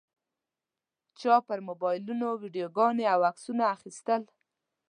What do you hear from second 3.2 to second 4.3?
عکسونه اخیستل.